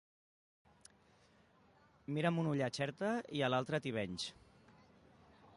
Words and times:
Mirar 2.15 2.33
amb 2.33 2.43
un 2.45 2.51
ull 2.55 2.65
a 2.69 2.73
Xerta 2.81 3.13
i 3.41 3.45
l'altre 3.55 3.81
a 3.81 3.85
Tivenys. 3.87 4.31